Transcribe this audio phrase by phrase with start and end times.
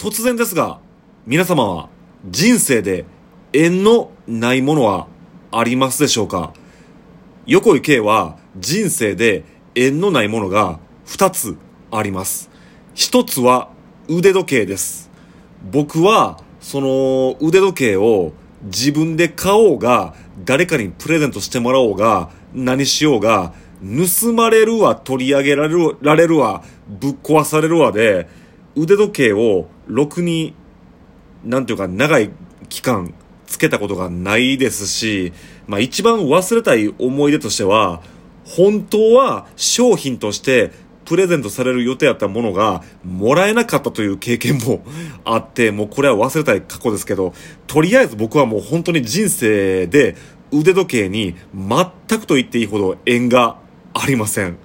[0.00, 0.80] 突然ですが、
[1.26, 1.90] 皆様は
[2.26, 3.04] 人生で
[3.52, 5.08] 縁のないものは
[5.52, 6.54] ありますでしょうか？
[7.44, 9.44] 横井圭は人生で
[9.74, 11.58] 縁のないものが2つ
[11.90, 12.48] あります。
[12.94, 13.68] 1つは
[14.08, 15.10] 腕時計です。
[15.70, 18.32] 僕はその腕時計を
[18.62, 20.14] 自分で買おうが
[20.46, 28.39] 誰かにプレゼントしてもらおうが何しようが盗まれるわ取り上げられるられるわぶっ壊されるわで
[28.76, 30.54] 腕時計をろくに
[31.44, 32.30] なんていうか長い
[32.68, 33.14] 期間
[33.46, 35.32] つけたことがないですし、
[35.66, 38.02] まあ一番忘れたい思い出としては、
[38.44, 40.72] 本当は商品として
[41.04, 44.84] プレゼントされる予定やったものがもらえなかったという経験も
[45.24, 47.34] あって、もうこれは忘れたい過去ですけど、
[47.66, 50.16] とりあえず僕はもう本当に人生で
[50.52, 53.58] 腕時計に全くと言っていいほど縁が
[53.94, 54.58] ありません。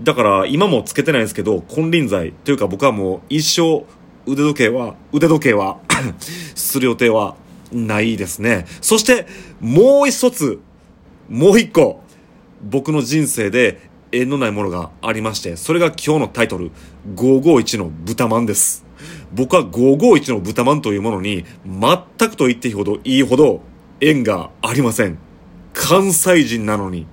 [0.00, 3.84] だから今もつけてないんですけど、金輪際というか僕はもう一生
[4.30, 5.78] 腕時計は、腕時計は
[6.54, 7.36] する予定は
[7.72, 8.66] ないですね。
[8.80, 9.26] そして
[9.60, 10.60] もう一つ、
[11.28, 12.02] もう一個、
[12.62, 16.70] 僕の人生で縁のないものがありまして、それが今日のタイトル、
[17.14, 18.84] 551の豚まんです。
[19.32, 23.60] 僕は551の豚まんというものに全くと言っていいほどいいほど
[24.00, 25.18] 縁がありません。
[25.72, 27.06] 関西人なのに。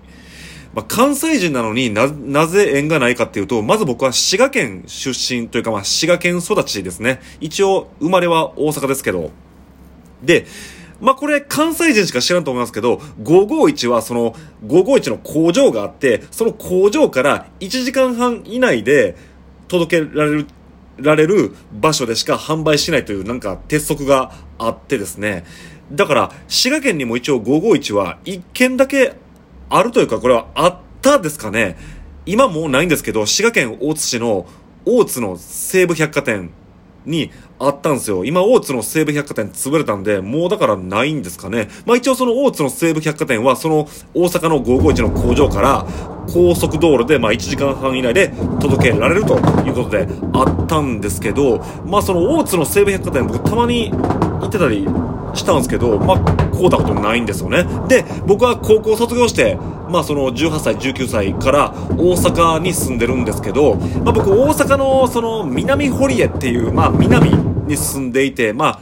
[0.76, 7.22] まあ、関西人なのにな、なぜ縁がないかっていうと、まず僕は滋賀県出身というか、まあ、滋賀県育ちですね。
[7.40, 9.32] 一応、生まれは大阪ですけど。
[10.22, 10.46] で、
[11.00, 19.16] まあ、これ関西人しか知らんと思いますけど、551はその551の工場があって、その工場から1時間半以内で
[19.70, 20.48] 届けられる、
[20.98, 25.46] られる場所でしか販売しないというなんか鉄則があってですね。
[25.92, 29.14] だから、滋賀県にも一応551は1件だけ
[29.70, 31.78] あるというか、これはあったですかね。
[32.26, 34.46] 今もうないんですけど、滋賀県大津市の
[34.86, 36.52] 大津の西武百貨店
[37.06, 38.26] にあったんですよ。
[38.26, 41.70] 今、大津の西武百貨店潰れたんで、もうだからないんですかね。
[41.86, 45.86] まあ一応その大津の西武百貨店は、その大阪の551の工場から
[46.28, 49.36] 高速道路でまあ1時間半以内で届けられると
[49.66, 54.88] いうことであったんですけど、まあその大津の西武百貨店僕たまに行ってたり
[55.34, 56.20] したんですけど、まあ、
[56.52, 57.66] こうたことないんですよね。
[57.88, 59.58] で、僕は高校卒業して、
[59.90, 68.80] まあその18歳、19歳から大阪に住んでるんですけど、まあ僕大阪のその南堀江っていう、まあ南に住んでいて、まあ、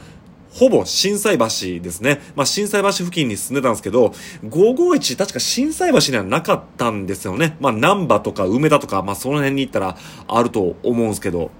[0.50, 2.20] ほぼ震災橋ですね。
[2.36, 4.14] まあ、震災橋付近に住んでたんですけど、
[4.44, 7.56] 551確か震災橋にはなかったんですよね。
[7.60, 9.96] まあ、南波とか梅田とか、まあ、その辺に行ったら
[10.28, 11.50] あると思うんですけど。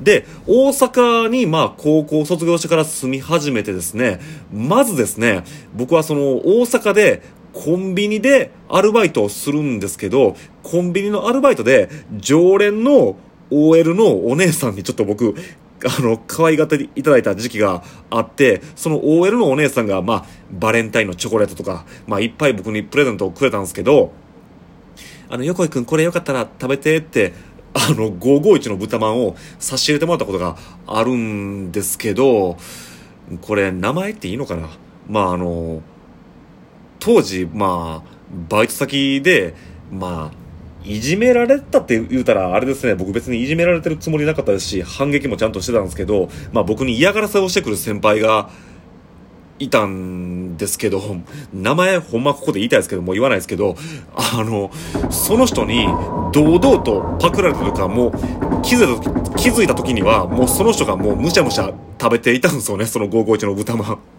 [0.00, 4.20] で、大阪にまあ高校卒業してから住み始めてですね、
[4.52, 5.44] まずですね、
[5.74, 7.22] 僕はその大阪で
[7.52, 13.16] コンビニでアルバイトをするんですけど、コンビニのアルバイトで常連の
[13.50, 15.34] OL のお姉さんにちょっと僕、
[15.84, 24.12] あの、可愛がっていただいた時期があって、その OL のお姉さんが、まあ、バレンタインのチョコレートとか、まあ、いっぱい僕にプレゼントをくれたんですけど、
[25.28, 27.32] あの、横井くんこれよかったら食べてって、
[27.74, 30.56] あの、551の豚まんを差し入れてもらったことが
[30.86, 32.56] あるんですけど、
[33.42, 34.68] これ名前っていいのかな？
[35.08, 35.82] まああの、
[37.00, 38.16] 当時、まあ、
[38.48, 39.54] バイト先で、
[39.90, 40.45] まあ、
[40.86, 48.50] いじめられたって言うたら、あれですね、僕別にいじめられてるつもりなかったですし、反撃もちゃんとしてたんですけど、まあ僕に嫌がらせをしてくる先輩が
[49.58, 51.02] いたんですけど、
[51.52, 53.76] 名前ほんまここで言いたいですけど、もう言わないですけど、
[54.14, 54.70] あの、
[55.10, 55.86] その人に
[56.32, 58.12] 堂々とパクられてるか、もう
[58.62, 64.15] 気づいた時、気づいた時には、もうその人がもうむしゃむしゃ食べていたんですよね、その551の豚まん。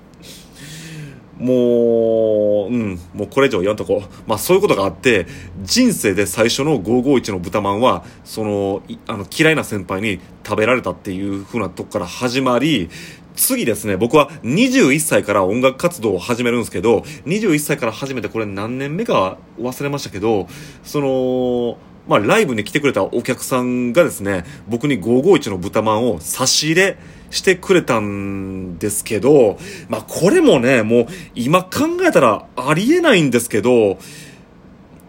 [1.39, 4.03] もう、うん、もうこれ以上言わんとこ。
[4.25, 5.27] まあそういうことがあって、
[5.63, 12.89] 人生で最初の551の豚まんは、その、あの、嫌いな先輩に食べられたっていう風なとこから始まり、
[13.37, 20.47] 次ですね、僕は21歳から音楽活動を始めるんですけど、21歳から始めてこれ何年目か忘れましたけど、
[20.83, 21.77] その、
[22.07, 26.97] まあ、ライブに来てくれたお客さんがですね、僕に551の豚まんを差し入れ
[27.29, 29.57] してくれたんですけど、
[29.89, 33.97] まあ、これもね、もう今考えたらありえないんですけど、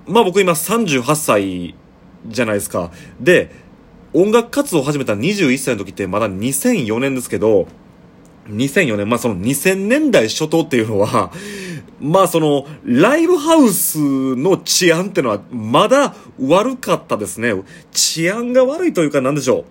[0.06, 1.74] まあ僕今38歳
[2.26, 2.90] じゃないですか。
[3.20, 3.50] で、
[4.14, 7.68] 音楽活動を始めた21歳の時ってまだ2004年ですけど、
[8.48, 11.32] 2004年、まあその2000年代初頭っていうのは、
[12.00, 13.98] まあその、ライブハウス
[14.36, 17.54] の治安ってのはまだ悪かったですね。
[17.92, 19.64] 治安が悪いというかなんでしょう。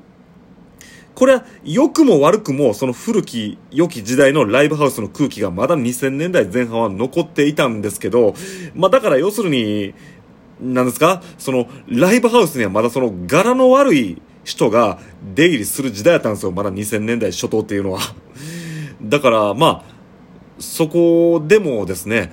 [1.15, 8.35] これは良くも悪くもその古き良き時代のライブハウスの空気がまだ2000年代前半は残っていたんですけど、
[8.75, 9.95] まあだから要するに、
[10.61, 11.23] なんですか？
[11.39, 14.99] そのライブハウスにはまだその柄の悪い人が
[15.35, 16.51] 出入りする時代だったんですよ。
[16.51, 17.99] まだ2000年代初頭っていうのは。
[19.01, 19.83] だから、まあ、
[20.59, 22.31] そこでもですね、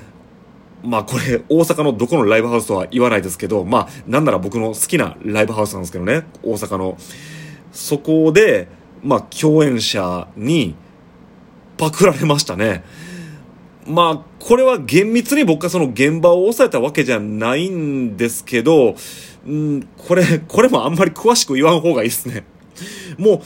[0.82, 6.96] まあこれ大阪のどこのライブハウスとは言わないですけど、まあなんなら僕の好きなライブハウスなんですけどね、大阪の。
[7.72, 8.68] そこで、
[9.02, 10.74] まあ共演者に
[11.76, 12.84] パクられましたね。
[13.86, 18.94] まあこれは厳密に僕がその現場を抑えたわけじゃないんですけど、
[19.46, 22.44] うん、これ、これもあんまり詳しく言わん方がいいですね。
[23.18, 23.40] もう、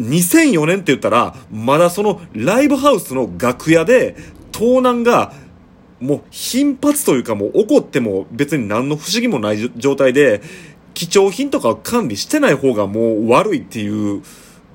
[0.00, 4.16] 2004年って言ったら、まだそのライブハウスの楽屋で、
[4.52, 5.32] 盗難が
[6.00, 10.42] もう頻発というかもう起こっても別に何の不思議もない状態で、
[10.94, 14.22] 貴重品とかを管理してない方がもう悪いっていう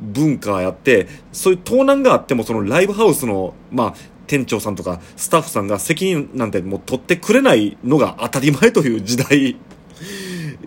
[0.02, 3.94] 文化やって、そういう盗難があってもそのライブハウスの、まあ、
[4.28, 9.56] 店長さんとかスタッフさんが責任なんてもう取ってくれないのが当たり前という時代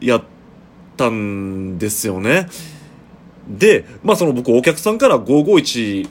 [0.00, 0.22] やっ
[0.96, 2.49] たんですよね。
[3.48, 6.08] で、まあその僕お客さんから551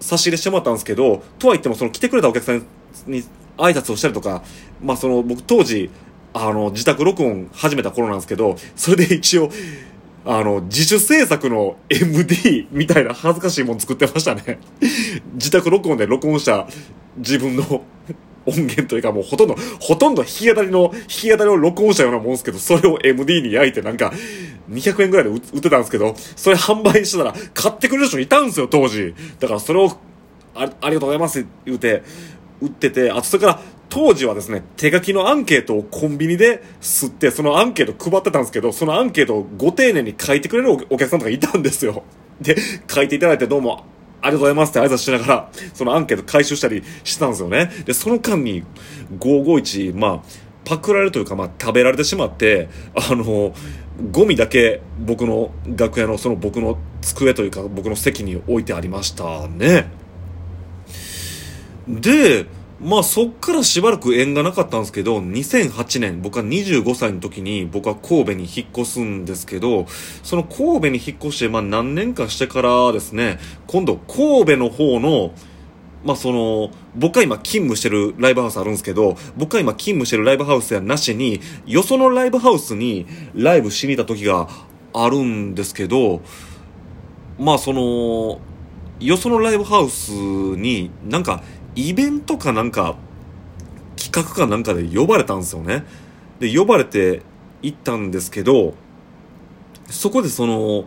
[0.00, 2.64] 差し入れしてもらったんですけど、とは言ってもその来てくれたお客さん
[3.06, 3.22] に
[3.56, 4.42] 挨拶をしたりとか、
[4.82, 5.90] まあその僕当時、
[6.32, 9.50] あの、自宅録音始めた頃なんですけど、それで一応、
[10.26, 14.58] あの、自主制作の MD みたいな恥ずかしいもん作ってましたね。
[15.34, 16.66] 自宅録音で録音した
[17.16, 17.82] 自分の
[18.46, 24.12] 音源というかもうほとんど、ほとんど弾き語りの、弾き語りを録音したようなもんですけど、それを MD に焼いてなんか、
[24.70, 29.14] 200円ぐらいで売ってたんですけど、それ販売してたら買ってくれる人いたんですよ、当時。
[29.40, 29.90] だからそれを、
[30.54, 32.02] あありがとうございますって言うて、
[32.60, 42.02] 売ってて、あとそれから当時はですね、手書きのアンケートをコンビニで吸って、そのアンケート配ってたんですけど、そのアンケートをご丁寧に書いてくれるお客さんとかいたんですよ。
[42.40, 42.56] で、
[42.88, 43.84] 書いていただいてどうも
[44.24, 47.70] ありがとうございますって挨拶しながら、そのアンケート回収したりしてたんですよね。
[47.84, 48.64] で、その間に
[49.18, 50.22] 551、まあ、
[50.64, 53.54] パクられるというか、まあ、食べられてしまって、あの、
[54.10, 59.90] ゴミだけ僕の楽屋のその僕の机というか僕の席に置いてありましたね。
[61.86, 62.46] で、
[62.84, 69.86] まあそっからしばらく縁がなかったんですけど、2008年、僕は25歳の時に僕は神戸に引っ越すんですけど、
[70.22, 73.38] その神戸に引っ越して、まあ何年かしてからですね、
[73.68, 75.32] 今度神戸の方の、
[76.04, 84.46] まあその、僕が今勤務してるライブハウスあるんですけど、僕が今勤務してるライブハウスやなしに、よそのライブハウスにライブしに行った時が
[84.92, 86.20] あるんですけど、
[87.38, 88.40] まあその、
[89.00, 91.42] よそのライブハウスになんか
[91.74, 92.96] イベントかなんか、
[93.96, 95.84] 企画かなんかで呼ばれたんですよね。
[96.38, 97.22] で、呼ばれて
[97.62, 98.74] 行ったんですけど、
[99.88, 100.86] そこでその、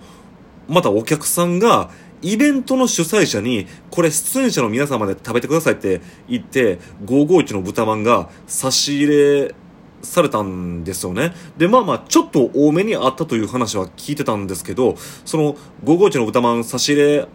[0.68, 1.90] またお客さんが、
[2.22, 9.56] イベントの主催者に、これ出演者の皆様で食べてくださいって言って、551の豚まんが差し入れ
[10.02, 11.34] されたんですよね。
[11.58, 14.96] で、まあまあ、ちょっと多めにあったという話は聞いてたんですけど、
[15.26, 17.28] その551の豚まん差し入れ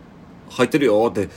[0.51, 1.29] 入ってるよって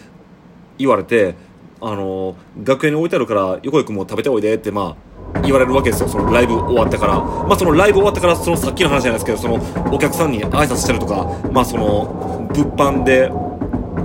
[0.77, 1.35] 言われて、
[1.81, 4.95] あの楽屋に置いてあるから横井君も食べておいでってま
[5.33, 6.10] あ言われるわけですよ。
[6.10, 7.19] そのライブ終わってから。
[7.19, 9.56] まあそのライブ終わってからそのさっきの話じゃないですけどその
[9.94, 13.31] お客さんに挨拶したりとかまあその物販であ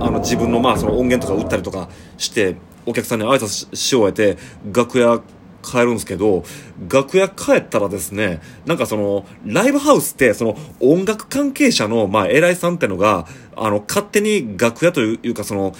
[0.09, 4.37] の自分のまあその音源とか売ったりとかしてお客さんに挨拶し終えて
[4.73, 5.21] 楽屋
[5.61, 6.43] 帰るんですけど、
[6.89, 15.73] 楽屋帰ったらですね、なんかその、ライブハウスって、その、音楽関係者の、まあ、偉いさんってのが、あの、勝手に楽屋というか、その、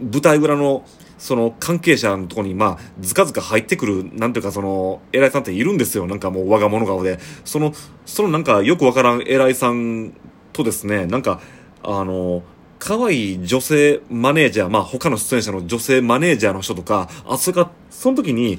[0.00, 0.84] 舞台裏の、
[1.20, 6.06] その関係者のとこに、まあ、ずかずか入ってくる、なんていうか、その、偉いさんっているんですよ。
[6.06, 7.18] なんかもう我が物顔で。
[7.44, 7.74] その、
[8.06, 10.14] そのなんかよくわからん偉いさん
[10.54, 11.42] とですね、なんか、
[11.82, 12.42] あの、
[12.78, 18.58] 可愛い女性マネージャー、まあ他の出演者の女性マネージャーの人とか、あ、それか、その時に、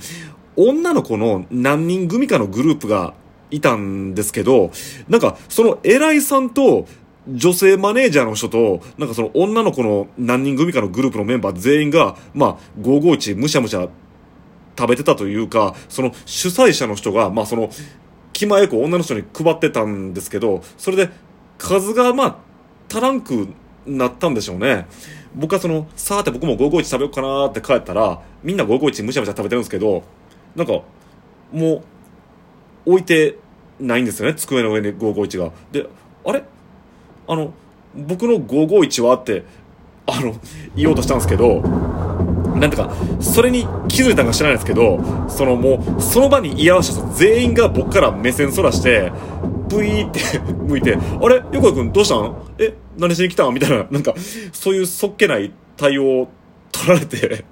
[0.55, 3.15] 女の子の何人組かのグループが
[3.49, 4.71] いたんですけど、
[5.09, 6.85] なんか、その偉いさんと、
[7.27, 13.87] 女性マネージャーの人と、なんかその女の子の何人組かのグループのメンバー全員が、まあ、551むしゃむしゃ
[14.77, 17.69] 食べてたというか、その主催者の人が、まあその、
[18.33, 21.09] 気前よく女の人に配ってたんですけど、それで
[21.57, 22.37] 数がまあ、
[22.89, 23.49] 足らんく
[23.85, 24.87] なったんでしょうね。
[25.35, 30.03] 僕はその、さーて僕も551食べようかなって帰ったら、みんな551むしゃむしゃ食べてるんですけど、
[30.55, 30.81] なんか、
[31.51, 31.83] も
[32.85, 33.37] う、置いて
[33.79, 35.51] ないんですよね、机の上に551が。
[35.71, 35.85] で、
[36.25, 36.43] あれ？
[37.31, 37.53] あの、
[37.95, 39.45] 僕の551はって、
[40.05, 40.35] あの、
[40.75, 49.13] 言おうとしたんですけど、なんてか、それに気づいたんか知らないですけど、そのもう、その場に居合わせた全員が僕から目線そらして、
[49.69, 51.41] ブイーって 向いて、あれ？
[51.53, 52.73] 横井くんどうしたんえ？
[52.97, 54.13] 何しに来たんみたいな、なんか、
[54.51, 56.27] そういうそっけない対応を
[56.73, 57.45] 取られて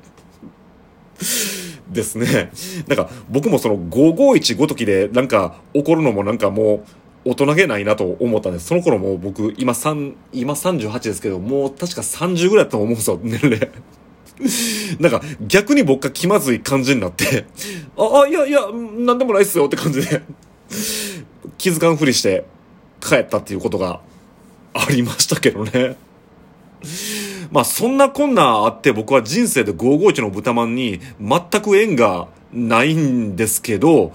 [1.89, 2.51] ですね。
[2.89, 6.89] なんか、僕もその551ごときでなんか怒るのもなんかもう、
[7.29, 8.65] 大人げないなと思ったんです。
[8.65, 13.69] その頃も僕、今3、今38ですけど、もう確か30ぐらいだと思うんですよ、年齢。
[14.99, 17.45] なんか逆に僕が気まずい感じになって、
[17.97, 18.61] あ、あ、いやいや、
[18.97, 20.23] なんでもないっすよって感じで、
[21.57, 22.45] 気づかんふりして
[22.99, 24.01] 帰ったっていうことが
[24.73, 25.97] ありましたけどね。
[27.51, 34.13] まあそんなこんなあって僕は人生で551の豚まんに全く縁がないんですけど、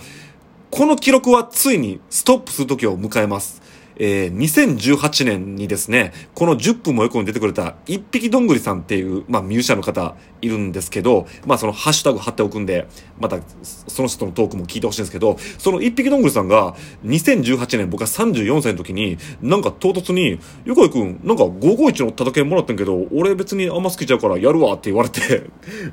[0.74, 3.62] この記録はついにストップする時を迎えます。
[3.94, 12.88] えー、2018年にですね、この10分も横に出てくれた一匹どんぐりさんっていう、まあミュージシャンの方いるんですけど、まあそのハッシュタグ貼っておくんで、
[13.20, 25.44] またその人のトークも聞いてほしいんですけど、その一匹どんぐりさんが2018年僕が34歳の時に、なんか唐突に、横井くん、なんか551の叩けもらったんけど、俺別にあんま好きちゃうからやるわって言われて、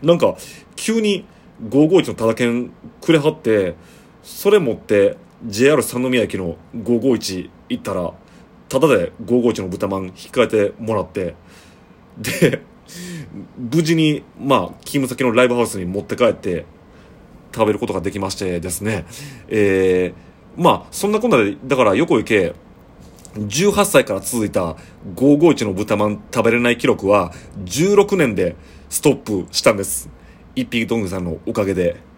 [0.02, 0.38] なんか
[0.76, 1.24] 急に
[1.70, 3.76] 551の叩けんくれはって、
[4.24, 8.14] それ持って JR 三宮駅の551行ったら
[8.70, 11.36] タダで551の豚まん引き換えてもらって
[12.18, 12.62] で
[13.58, 16.66] 無事にまあ勤務先のライブハウスに持って帰って
[17.54, 19.06] 食べることができましてですね
[19.48, 22.54] えー、まあそんなこんなでだから横行け
[23.36, 24.76] 18歳から続いた
[25.16, 28.56] 551の豚まん食べれない記録は16年で
[28.90, 30.10] ストップしたんです
[30.56, 32.11] 一匹どんぐさんのおかげで。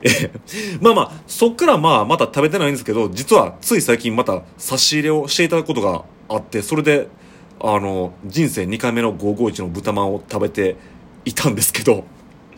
[0.80, 7.08] まあまあ、そっからまあまた食べてないんですけど、実はつい最近また差し入れをしていただくことがあって、それで、
[7.60, 10.76] あの、人生2回目の551の豚まんを食べて
[11.24, 12.04] いたんですけど、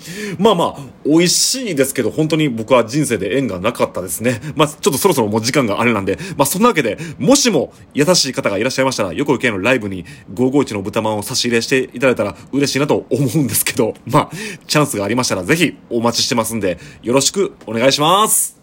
[0.38, 4.40] まあまあ、美味しいですけど、本当に僕は人生で縁がなかったですね。
[4.56, 10.04] まあ、ちょっとそろそろもう時間があれなんで、まあそんなわけで、もしも優しい方がいらっしゃいましたら、横井系のライブに
[10.34, 14.30] 551の豚まんを差し入れしていただいたら嬉しいなと思うんですけど、まあ、
[14.66, 18.59] チャンスがありましたらぜひお待ちしてますんで、よろしくお願いします。